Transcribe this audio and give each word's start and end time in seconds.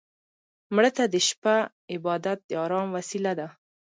مړه 0.75 0.91
ته 0.97 1.03
د 1.13 1.15
شپه 1.27 1.55
عبادت 1.93 2.39
د 2.45 2.51
ارام 2.63 2.87
وسيله 2.97 3.31
ده 3.39 3.47